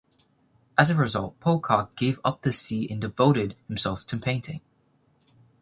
As 0.79 0.89
a 0.89 0.95
result, 0.95 1.39
Pocock 1.39 1.95
gave 1.95 2.19
up 2.25 2.41
the 2.41 2.53
sea 2.53 2.89
and 2.89 2.99
devoted 3.01 3.55
himself 3.67 4.03
to 4.07 4.17
painting. 4.17 4.61